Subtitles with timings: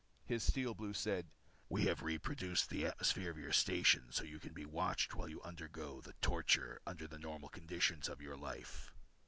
[0.25, 1.27] His Steel Blue said:
[1.69, 5.43] "We have reproduced the atmosphere of your station so that you be watched while you
[5.43, 8.95] undergo the torture under the normal conditions of your life."